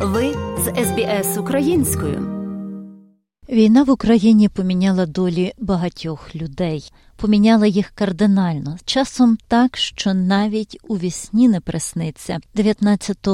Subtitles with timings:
[0.00, 2.38] Ви з СБС українською.
[3.48, 8.76] Війна в Україні поміняла долі багатьох людей, поміняла їх кардинально.
[8.84, 12.38] Часом так, що навіть у вісні не присниться.
[12.54, 13.28] 19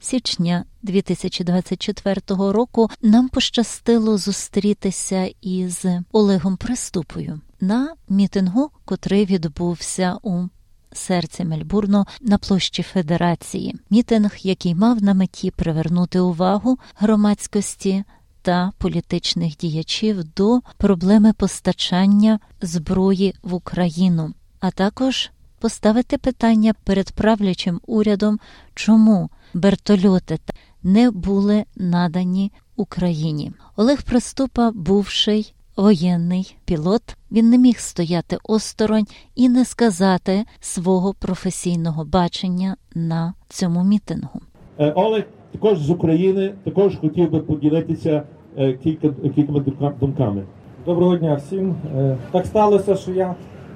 [0.00, 10.44] січня 2024 року нам пощастило зустрітися із Олегом Приступою на мітингу, котрий відбувся у
[10.92, 13.76] серці Мельбурну на площі Федерації.
[13.90, 18.04] Мітинг, який мав на меті привернути увагу громадськості.
[18.42, 27.80] Та політичних діячів до проблеми постачання зброї в Україну, а також поставити питання перед правлячим
[27.86, 28.38] урядом,
[28.74, 30.38] чому вертольоти
[30.82, 33.52] не були надані Україні.
[33.76, 42.04] Олег Приступа, бувший воєнний пілот, він не міг стояти осторонь і не сказати свого професійного
[42.04, 44.40] бачення на цьому мітингу.
[44.78, 48.22] Е, Олег також з України, також хотів би поділитися
[48.58, 49.64] е, кілька кількома
[50.00, 50.42] думками.
[50.86, 51.74] Доброго дня всім.
[51.96, 53.34] Е, Так сталося, що я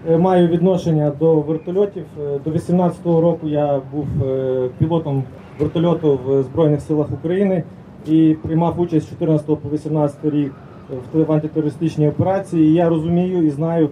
[0.08, 2.05] е, маю відношення до вертольотів.
[2.20, 5.25] Е, До 18-го року я був е, пілотом
[5.58, 7.64] вертольоту в Збройних силах України
[8.06, 10.53] і приймав участь з 14 по 18 рік
[11.12, 12.69] в антитерористичній операції.
[12.69, 13.88] І я розумію і знаю,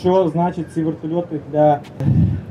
[0.00, 1.80] що значать ці вертольоти для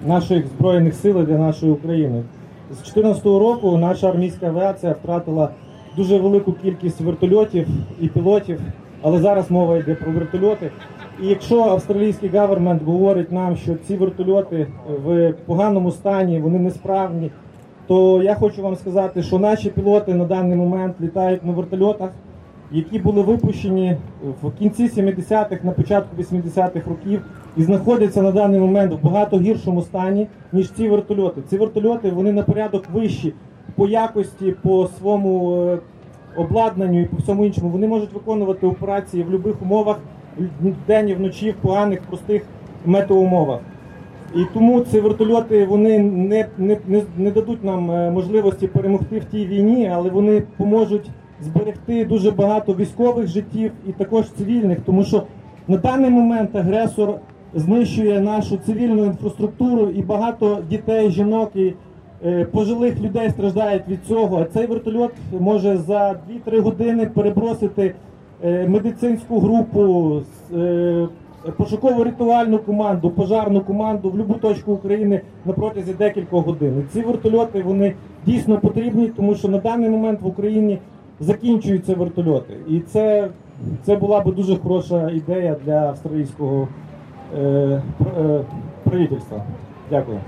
[0.08, 2.24] наших збройних сил і для нашої України.
[2.72, 5.50] З 2014 року наша армійська авіація втратила
[5.98, 7.68] дуже велику кількість вертольотів
[8.02, 8.60] і пілотів,
[9.02, 10.72] але зараз мова йде про вертольоти.
[11.22, 14.68] І якщо австралійський гавермент говорить нам, що ці вертольоти
[15.06, 17.32] в поганому стані, вони несправні,
[17.88, 22.10] то я хочу вам сказати, що наші пілоти на даний момент літають на вертольотах,
[22.74, 23.98] які були випущені
[24.42, 27.22] в кінці 70-х, на початку 80-х років,
[27.58, 31.42] і знаходяться на даний момент в багато гіршому стані, ніж ці вертольоти.
[31.50, 33.34] Ці вертольоти вони на порядок вищі
[33.76, 35.78] по якості, по своєму е,
[36.36, 37.70] обладнанню і по всьому іншому.
[37.70, 40.00] Вони можуть виконувати операції в будь-яких умовах,
[40.62, 42.44] вдень і вночі, в поганих, простих
[42.86, 43.60] метеоумовах.
[44.36, 49.26] І тому ці вертольоти вони не, не, не, не дадуть нам е, можливості перемогти в
[49.26, 51.10] тій війні, але вони поможуть
[51.42, 55.24] зберегти дуже багато військових життів і також цивільних, тому що
[55.68, 57.16] на даний момент агресор
[57.56, 61.74] знищує нашу цивільну інфраструктуру і багато дітей, жінок і
[62.26, 64.42] е, пожилих людей страждають від цього.
[64.42, 67.96] А цей вертольот може за 2-3 години перебросити
[68.44, 70.22] е, медицинську групу.
[70.54, 71.08] е,
[71.58, 76.84] Пошуково-рятувальну команду, пожарну команду в будь-яку точку України на протязі декількох годин.
[76.94, 77.94] Ці вертольоти вони
[78.26, 80.80] дійсно потрібні, тому що на даний момент в Україні
[81.20, 82.58] закінчуються вертольоти.
[82.68, 83.30] І це,
[83.86, 86.68] це була би дуже хороша ідея для австралійського
[87.36, 87.82] е, е,
[88.84, 89.44] правительства.
[89.90, 90.20] Дякую.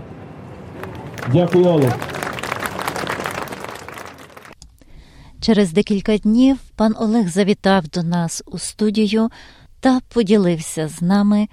[1.33, 1.97] Дякую, Олег.
[5.39, 9.29] Через декілька днів пан Олег завітав до нас у студію
[9.79, 11.47] та поділився з нами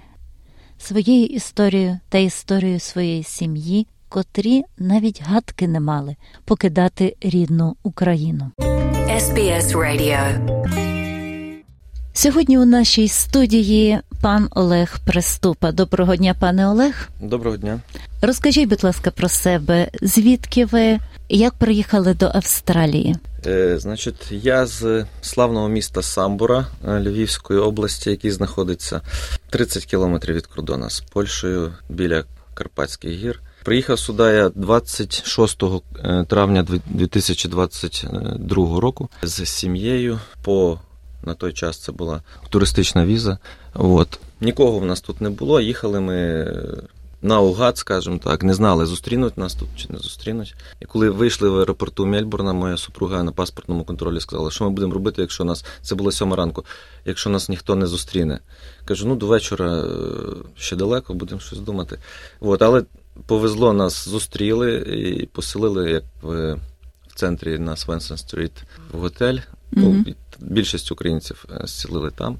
[0.77, 6.15] своєю історією та історією своєї сім'ї, котрі навіть гадки не мали
[6.45, 8.51] покидати рідну Україну.
[9.09, 10.19] SBS Radio.
[12.13, 15.71] Сьогодні у нашій студії пан Олег Приступа.
[15.71, 17.09] Доброго дня, пане Олег.
[17.21, 17.79] Доброго дня.
[18.21, 20.99] Розкажіть, будь ласка, про себе, звідки ви
[21.29, 23.15] як приїхали до Австралії?
[23.45, 29.01] Е, значить, я з славного міста Самбура е, Львівської області, який знаходиться
[29.49, 33.41] 30 кілометрів від кордону з Польщею біля Карпатських гір.
[33.63, 40.19] Приїхав сюди я 26 е, травня 2022 року з сім'єю.
[40.41, 40.79] По
[41.25, 43.37] на той час це була туристична віза.
[43.73, 44.19] От.
[44.41, 45.61] Нікого в нас тут не було.
[45.61, 46.83] Їхали ми е,
[47.21, 50.55] наугад, скажімо так, не знали, зустрінуть нас тут чи не зустрінуть.
[50.81, 54.93] І коли вийшли в аеропорту Мельбурна, моя супруга на паспортному контролі сказала, що ми будемо
[54.93, 56.65] робити, якщо нас це було сьома ранку,
[57.05, 58.39] якщо нас ніхто не зустріне.
[58.85, 59.87] Кажу, ну до вечора е,
[60.55, 61.99] ще далеко, будемо щось думати.
[62.39, 62.83] От, але
[63.25, 66.53] повезло, нас зустріли і поселили як в,
[67.07, 69.37] в центрі на Свенсон Стріт в готель.
[69.71, 70.05] Ну,
[70.39, 72.37] Більшість українців е, зцілили там.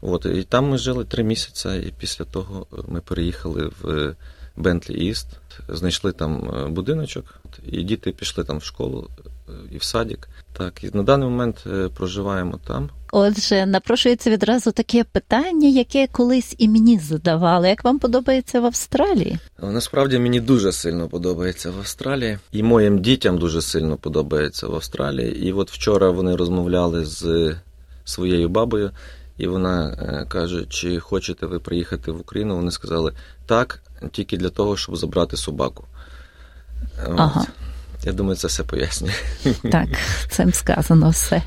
[0.00, 4.14] От, і там ми жили три місяці, і після того е, ми переїхали в
[4.56, 5.26] Бентлі Іст,
[5.68, 9.30] знайшли там е, будиночок, і діти пішли там в школу е,
[9.70, 10.28] і в садик.
[10.52, 12.90] Так, і на даний момент е, проживаємо там.
[13.12, 17.68] Отже, напрошується відразу таке питання, яке колись і мені задавали.
[17.68, 19.38] Як вам подобається в Австралії?
[19.62, 24.74] Е, Насправді мені дуже сильно подобається в Австралії, і моїм дітям дуже сильно подобається в
[24.74, 25.46] Австралії.
[25.48, 27.54] І от вчора вони розмовляли з
[28.04, 28.90] своєю бабою,
[29.38, 32.56] і вона е, каже: чи хочете ви приїхати в Україну?
[32.56, 33.12] Вони сказали
[33.46, 33.82] так,
[34.12, 35.84] тільки для того, щоб забрати собаку.
[37.08, 37.48] От.
[38.04, 39.12] Я думаю, це все пояснює.
[39.72, 39.88] Так,
[40.28, 41.42] цим сказано все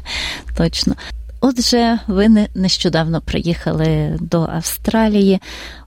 [0.57, 0.95] точно.
[1.41, 5.39] Отже, ви нещодавно приїхали до Австралії,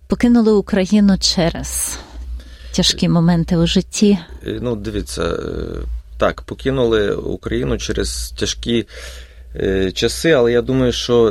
[0.07, 1.99] покинули Україну через
[2.73, 4.19] тяжкі моменти у житті.
[4.47, 5.39] Е, ну, дивіться, е,
[6.19, 8.87] так, покинули Україну через тяжкі
[9.95, 11.31] часи, але я думаю, що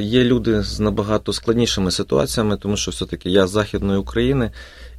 [0.00, 4.50] є люди з набагато складнішими ситуаціями, тому що все-таки я з Західної України.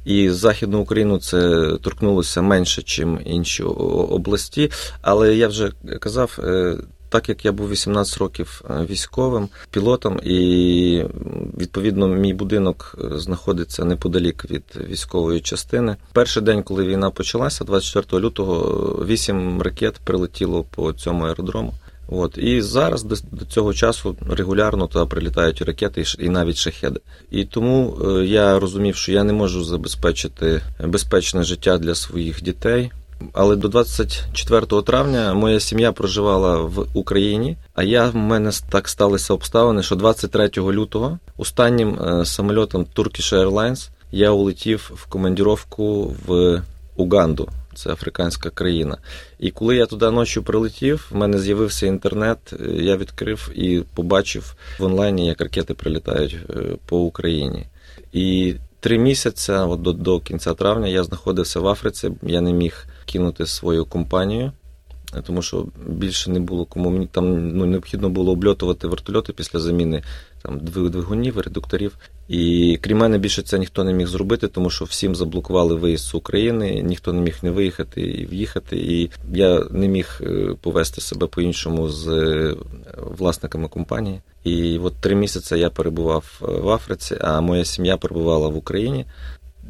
[0.04, 4.70] І Західну Україну це торкнулося менше, ніж інші області.
[5.02, 6.38] Але я вже казав,
[7.14, 11.04] так як я був 18 років е, військовим пілотом, і
[11.58, 15.96] відповідно мій будинок е, знаходиться неподалік від військової частини.
[16.12, 18.54] Перший день, коли війна почалася, 24 лютого,
[19.06, 21.74] 8 ракет прилетіло по цьому аеродрому.
[22.08, 23.16] От і зараз до,
[23.48, 27.00] цього часу регулярно туди прилітають ракети і навіть шахеди.
[27.30, 32.90] І тому е, я розумів, що я не можу забезпечити безпечне життя для своїх дітей.
[33.32, 37.56] Але до 24 травня моя сім'я проживала в Україні.
[37.74, 43.90] А я в мене так сталися обставини, що 23 лютого останнім е, самольотом Turkish Airlines
[44.12, 46.62] я улетів в командіровку в
[46.96, 47.48] Уганду.
[47.74, 48.98] Це африканська країна.
[49.38, 52.38] І коли я туди ночі прилетів, в мене з'явився інтернет.
[52.52, 56.54] Е, я відкрив і побачив в онлайні, як ракети прилітають е,
[56.86, 57.66] по Україні.
[58.12, 62.10] І три місяці, от до, до кінця травня, я знаходився в Африці.
[62.22, 64.52] Я не міг кинути свою компанію,
[65.26, 70.02] тому що більше не було кому мені там ну, необхідно було обльотувати вертольоти після заміни
[70.42, 71.96] там двигунів, редукторів.
[72.28, 76.14] І крім мене, більше це ніхто не міг зробити, тому що всім заблокували виїзд з
[76.14, 78.76] України, ніхто не міг не виїхати і в'їхати.
[78.76, 82.54] І я не міг е, повести себе по-іншому з е,
[82.96, 84.20] власниками компанії.
[84.44, 89.06] І от три місяці я перебував е, в Африці, а моя сім'я перебувала в Україні.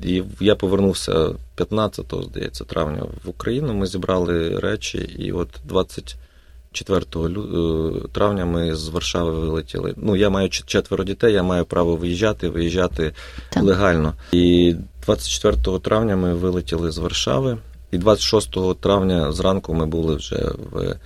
[0.03, 3.75] І я повернувся 15, здається, травня в Україну.
[3.75, 6.17] Ми зібрали речі, і от 20...
[6.75, 9.94] 4 е, травня ми з Варшави вилетіли.
[9.97, 13.12] Ну, я маю четверо дітей, я маю право виїжджати, виїжджати
[13.50, 13.62] так.
[13.62, 14.15] легально.
[14.32, 14.75] І
[15.06, 17.59] 24 травня ми вилетіли з Варшави,
[17.91, 20.97] і 26 травня зранку ми були вже в е,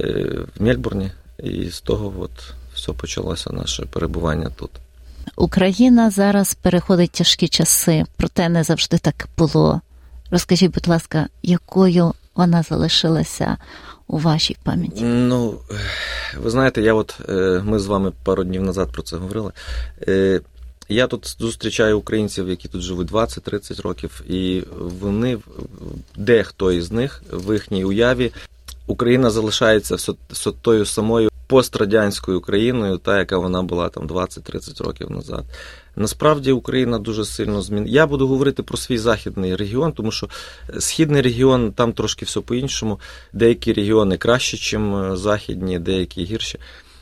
[0.00, 1.10] е, в Мельбурні,
[1.42, 4.70] і з того от все почалося наше перебування тут.
[5.36, 9.80] Україна зараз переходить тяжкі часи, проте не завжди так було.
[10.30, 13.56] Розкажіть, будь ласка, якою вона залишилася
[14.12, 15.04] у вашій пам'яті?
[15.04, 15.54] Ну,
[16.42, 19.52] ви знаєте, я от е, ми з вами пару днів назад про це говорили.
[20.08, 20.40] Е,
[20.88, 25.38] я тут зустрічаю українців, які тут живуть 20-30 років, і вони
[26.16, 28.32] дехто із них в їхній уяві
[28.86, 29.94] Україна залишається
[30.30, 35.44] все тою самою пострадянською країною, та яка вона була там 20-30 років назад.
[35.96, 37.92] Насправді Україна дуже сильно змінила.
[37.92, 40.28] Я буду говорити про свій західний регіон, тому що
[40.78, 43.00] східний регіон там трошки все по-іншому.
[43.32, 46.58] Деякі регіони краще, ніж е, західні, деякі гірші.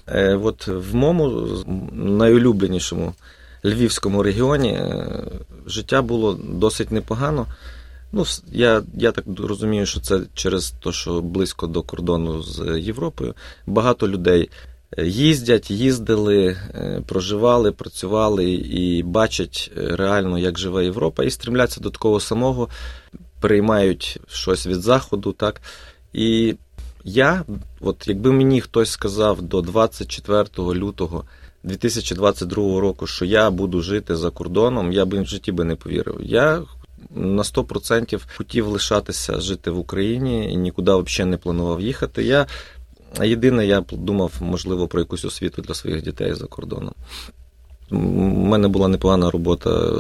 [0.09, 1.47] Е, от в моєму
[1.93, 3.15] найулюбленішому
[3.65, 5.23] львівському регіоні е,
[5.67, 7.47] життя було досить непогано.
[8.13, 13.35] Ну, я я так розумію, що це через те, що близько до кордону з Європою.
[13.67, 14.51] Багато людей
[14.99, 21.81] е, їздять, їздили, е, проживали, працювали і бачать е, реально, як живе Європа, і стрімляться
[21.81, 22.69] до такого самого,
[23.41, 25.33] приймають щось від заходу.
[25.33, 25.61] так.
[26.13, 26.55] І
[27.05, 27.45] я,
[27.81, 31.25] от якби мені хтось сказав до 24 лютого
[31.65, 36.19] 2022 року, що я буду жити за кордоном, я би в житті би не повірив.
[36.21, 36.63] Я
[37.11, 42.25] на 100% хотів лишатися жити в Україні і нікуди взагалі не планував їхати.
[42.25, 42.47] Я
[43.23, 46.95] єдине, я думав, можливо, про якусь освіту для своїх дітей за кордоном.
[47.91, 49.93] У мене була непогана робота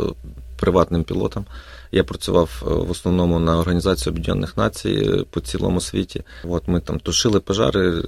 [0.57, 1.45] приватним пілотом.
[1.93, 6.23] Я працював е, в основному на Організацію Об'єднаних Націй е, по цілому світі.
[6.45, 8.03] От Ми там тушили пожари, е,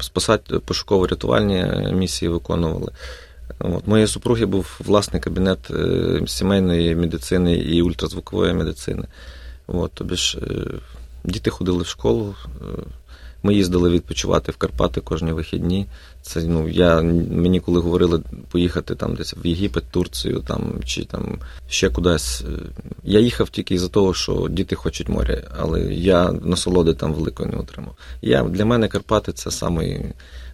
[0.00, 2.92] спасати пошуково-рятувальні місії виконували.
[3.58, 9.04] От, Моєї супруги був власний кабінет е, сімейної медицини і ультразвукової медицини.
[9.66, 10.64] От, тобі ж, е,
[11.24, 12.64] Діти ходили в школу, е,
[13.42, 15.86] ми їздили відпочивати в Карпати кожні вихідні.
[16.22, 21.38] Це ну я мені коли говорили поїхати там десь в Єгипет, Турцію там чи там
[21.68, 22.44] ще кудись.
[23.04, 27.56] Я їхав тільки із-за того, що діти хочуть моря, але я насолоди там великої не
[27.56, 27.96] отримав.
[28.22, 30.04] Я для мене Карпати це самий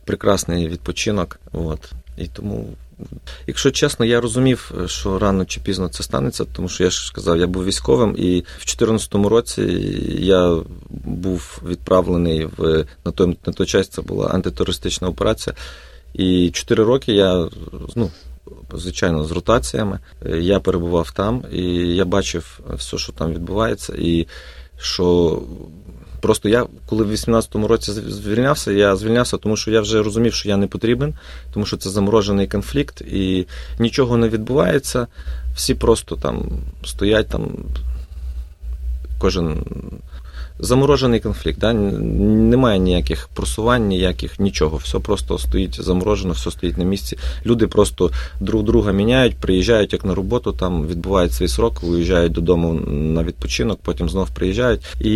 [0.05, 1.41] прекрасний відпочинок.
[1.53, 1.93] От.
[2.16, 2.68] І тому,
[3.47, 7.38] якщо чесно, я розумів, що рано чи пізно це станеться, тому що я ж сказав,
[7.38, 9.62] я був військовим, і в 2014 році
[10.18, 10.59] я
[10.90, 13.88] був відправлений в на той на той час.
[13.88, 15.56] Це була антитерористична операція.
[16.14, 17.49] І 4 роки я
[17.97, 18.11] ну.
[18.75, 19.99] Звичайно, з ротаціями
[20.38, 21.62] я перебував там, і
[21.94, 23.92] я бачив все, що там відбувається.
[23.99, 24.26] І
[24.78, 25.42] що
[26.25, 30.49] просто я, коли в 18-му році звільнявся, я звільнявся, тому що я вже розумів, що
[30.49, 31.14] я не потрібен,
[31.54, 33.47] тому що це заморожений конфлікт і
[33.78, 35.07] нічого не відбувається.
[35.54, 36.43] Всі просто там
[36.85, 37.50] стоять там.
[39.19, 39.64] Кожен
[40.59, 41.59] заморожений конфлікт.
[41.59, 41.73] Да?
[41.73, 44.77] Немає ніяких просувань, ніяких нічого.
[44.77, 47.19] Все просто стоїть заморожено, все стоїть на місці.
[47.47, 52.75] Люди просто друг друга міняють, приїжджають як на роботу, там відбувають свій срок, виїжджають додому
[52.91, 54.81] на відпочинок, потім знов приїжджають.
[55.01, 55.15] І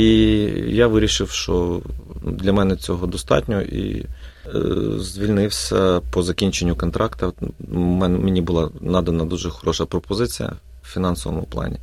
[0.68, 1.80] я вирішив, що
[2.25, 4.07] для мене цього достатньо і.
[4.54, 7.35] Е, звільнився по закінченню контракту.
[7.68, 10.52] Мені була надана дуже хороша пропозиція
[10.83, 11.76] в фінансовому плані.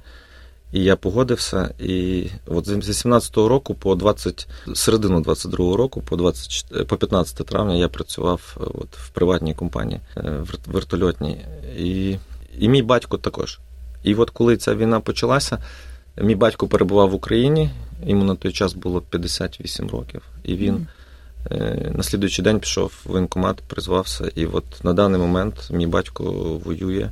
[0.71, 1.73] І я погодився.
[1.79, 7.75] І от з 18-го року по 20, середину 22-го року, по 20, по 15 травня
[7.75, 11.45] я працював е, от в приватній компанії е, вертольотній.
[11.77, 12.17] І,
[12.59, 13.59] і мій батько також.
[14.03, 15.57] І от коли ця війна почалася,
[16.21, 17.69] мій батько перебував в Україні,
[18.05, 20.21] йому на той час було 58 років.
[20.43, 20.75] І він.
[20.75, 20.85] Mm.
[21.97, 26.23] На слідуючий день пішов в воєнкомат, призвався, і от на даний момент мій батько
[26.65, 27.09] воює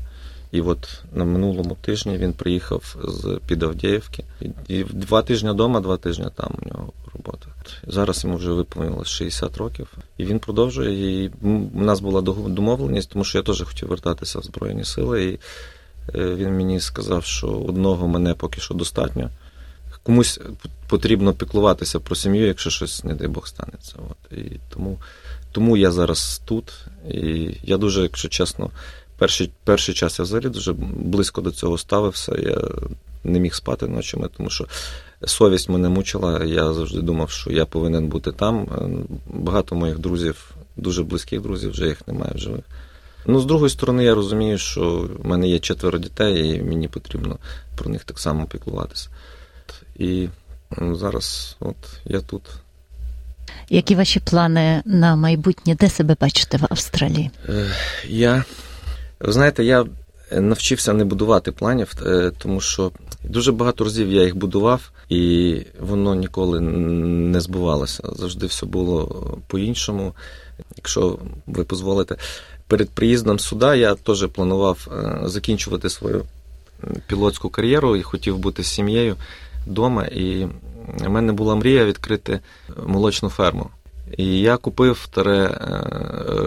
[0.53, 4.23] і от на минулому тижні він приїхав з під Авдіївки.
[4.67, 7.47] І два тижні вдома, два тижні там у нього робота.
[7.87, 11.23] Зараз йому вже виповнилось 60 років, і він продовжує.
[11.23, 11.31] І
[11.73, 15.23] У нас була домовленість, тому що я теж хотів вертатися в Збройні Сили.
[15.23, 15.39] І
[16.15, 19.29] е, він мені сказав, що одного мене поки що достатньо.
[20.03, 20.39] Комусь
[20.87, 23.95] потрібно піклуватися про сім'ю, якщо щось, не дай Бог, станеться.
[24.09, 24.37] От.
[24.37, 24.97] І тому,
[25.51, 26.73] тому я зараз тут.
[27.11, 28.69] І я дуже, якщо чесно.
[29.23, 32.35] Перший перший час я взагалі дуже близько до цього ставився.
[32.35, 32.57] Я
[33.23, 34.67] не міг спати ночами, тому що
[35.25, 36.43] совість мене мучила.
[36.43, 38.67] Я завжди думав, що я повинен бути там.
[39.27, 42.63] Багато моїх друзів, дуже близьких друзів, вже їх немає в живих.
[43.25, 47.37] Ну, з другої сторони, я розумію, що в мене є четверо дітей, і мені потрібно
[47.75, 49.09] про них так само піклуватися.
[49.95, 50.27] І
[50.77, 51.75] ну, зараз от
[52.05, 52.41] я тут.
[53.69, 55.75] Які ваші плани на майбутнє?
[55.75, 57.31] Де себе бачите в Австралії?
[58.07, 58.43] Я
[59.23, 59.85] ви знаєте, я
[60.31, 62.91] навчився не будувати планів, е, тому що
[63.23, 68.03] дуже багато разів я їх будував, і воно ніколи не збувалося.
[68.15, 70.13] Завжди все було по-іншому.
[70.75, 72.15] Якщо ви дозволите,
[72.67, 76.25] перед приїздом сюди я теж планував е, закінчувати свою
[77.07, 79.15] пілотську кар'єру і хотів бути з сім'єю
[79.67, 80.05] вдома.
[80.05, 80.47] І
[80.97, 82.39] в мене була мрія відкрити
[82.85, 83.69] молочну ферму.
[84.17, 85.55] І я купив таре е,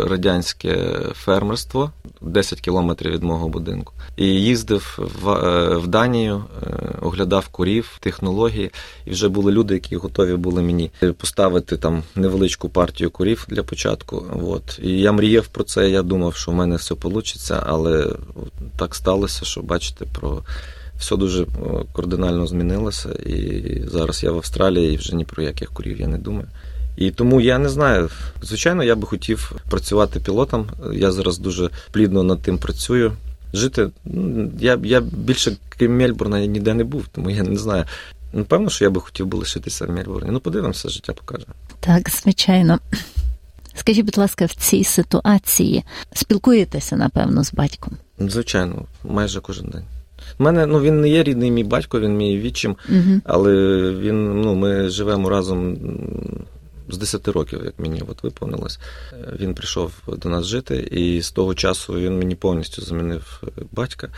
[0.09, 3.93] радянське фермерство 10 кілометрів від мого будинку.
[4.17, 6.69] І їздив в, е, Данію, е,
[7.03, 8.71] оглядав курів, технології,
[9.05, 14.25] і вже були люди, які готові були мені поставити там невеличку партію курів для початку.
[14.43, 14.79] От.
[14.83, 15.91] І я мріяв про це.
[15.91, 18.07] Я думав, що в мене все вийде, але
[18.77, 20.43] так сталося, що бачите, про.
[20.99, 21.47] Все дуже
[21.97, 26.19] кардинально змінилося, і зараз я в Австралії і вже ні про яких курів я не
[26.19, 26.47] думаю.
[26.97, 28.11] І тому я не знаю.
[28.43, 30.69] Звичайно, я би хотів працювати пілотом.
[30.93, 33.13] Я зараз дуже плідно над тим працюю.
[33.53, 37.85] Жити ну, я я більше крім Мельбурна ніде не був, тому я не знаю.
[38.33, 40.31] Напевно, що я би хотів би лишитися в Мельбурні.
[40.33, 41.47] Ну, подивимося, життя покаже.
[41.81, 42.79] Так, звичайно.
[43.75, 47.97] Скажіть, будь ласка, в цій ситуації спілкуєтеся, напевно, з батьком?
[48.19, 49.85] Звичайно, майже кожен день.
[50.39, 53.21] У мене ну він не є рідний мій батько, він мій відчим, угу.
[53.25, 53.53] але
[53.93, 55.77] він ну ми живемо разом
[56.89, 58.79] з 10 років, як мені от виповнилось,
[59.41, 64.09] він прийшов до нас жити, і з того часу він мені повністю замінив е, батька.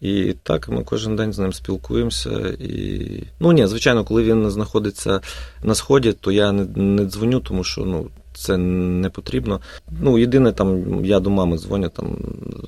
[0.00, 2.30] І так ми кожен день з ним спілкуємося.
[2.60, 3.22] І...
[3.40, 5.20] Ну ні, звичайно, коли він знаходиться
[5.62, 9.60] на сході, то я не не дзвоню, тому що ну, це не потрібно.
[10.00, 12.16] Ну, єдине, там я до мами дзвоню, там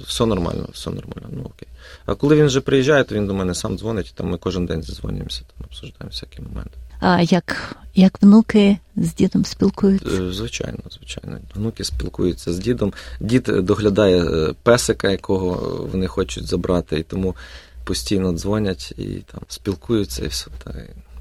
[0.06, 1.28] все нормально, все нормально.
[1.30, 1.68] ну окей.
[2.06, 4.66] А коли він вже приїжджає, то він до мене сам дзвонить, і там ми кожен
[4.66, 6.78] день дзвонюємося, там обсуждаємо всякі моменти.
[7.22, 10.22] Як як внуки з дідом спілкуються?
[10.22, 11.38] Е, звичайно, звичайно.
[11.54, 12.92] Внуки спілкуються з дідом.
[13.20, 17.36] Дід доглядає е, песика, якого вони хочуть забрати, і тому
[17.84, 20.76] постійно дзвонять і там спілкуються і все так.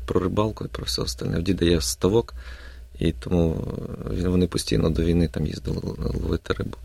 [0.06, 1.40] Про рибалку і про все остальне.
[1.40, 2.34] В діда є ставок,
[3.00, 3.68] і тому
[4.24, 6.78] е, вони постійно до війни там їздили ловити рибу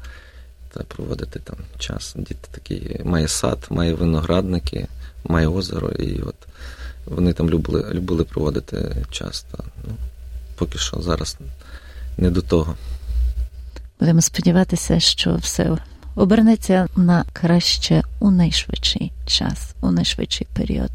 [0.74, 2.14] та проводити там час.
[2.18, 4.86] Дід такий має сад, має виноградники,
[5.24, 5.88] має озеро.
[5.88, 6.36] і от
[7.06, 9.46] вони там любили любили проводити час.
[9.88, 9.94] Ну,
[10.54, 11.38] Поки що зараз
[12.18, 12.74] не до того.
[14.00, 15.78] Будемо сподіватися, що все
[16.14, 20.90] обернеться на краще у найшвидший час, у найшвидший період.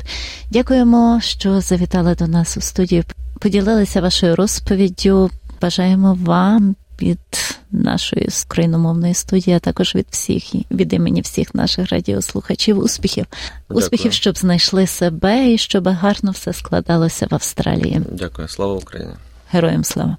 [0.52, 3.04] Дякуємо, що завітали до нас у студію.
[3.40, 5.32] Поділилися вашою розповіддю.
[5.62, 12.80] Бажаємо вам від нашої україномовної студії, а також від всіх від імені всіх наших радіослухачів.
[12.80, 13.26] Успіхів,
[13.70, 13.86] Дякую.
[13.86, 18.02] успіхів, щоб знайшли себе і щоб гарно все складалося в Австралії.
[18.12, 19.14] Дякую, слава Україні.
[19.52, 20.18] Героям слава.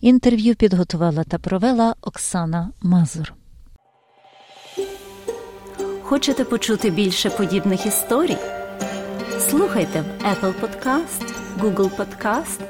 [0.00, 3.32] Інтерв'ю підготувала та провела Оксана Мазур.
[6.02, 8.36] Хочете почути більше подібних історій?
[9.50, 12.60] Слухайте в Apple Podcast, Google Podcast,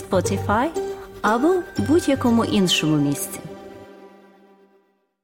[0.00, 0.83] Spotify
[1.24, 3.40] або будь-якому іншому місці.